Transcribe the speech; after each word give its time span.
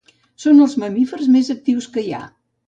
Són 0.45 0.63
els 0.65 0.73
mamífers 0.83 1.29
més 1.35 1.53
actius 1.57 1.91
que 1.99 2.07
hi 2.09 2.17
ha. 2.17 2.25